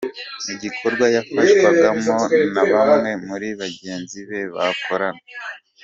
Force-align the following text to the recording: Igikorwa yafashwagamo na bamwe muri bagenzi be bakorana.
Igikorwa 0.53 1.05
yafashwagamo 1.15 2.13
na 2.53 2.63
bamwe 2.71 3.11
muri 3.27 3.47
bagenzi 3.59 4.17
be 4.27 4.39
bakorana. 4.53 5.23